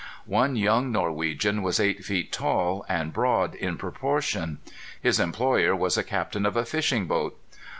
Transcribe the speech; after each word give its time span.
One 0.25 0.55
young 0.55 0.91
Norwegian 0.91 1.61
was 1.61 1.79
eight 1.79 2.03
feet 2.03 2.31
tall 2.31 2.83
and 2.89 3.13
broad 3.13 3.53
in 3.53 3.77
proportion. 3.77 4.57
His 4.99 5.19
employer 5.19 5.75
was 5.75 5.95
a 5.95 6.03
captain 6.03 6.43
of 6.47 6.57
a 6.57 6.65
fishing 6.65 7.05
boat. 7.05 7.39